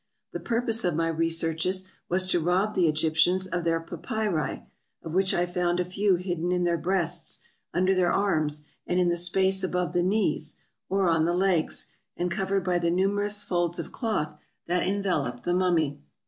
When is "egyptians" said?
2.87-3.45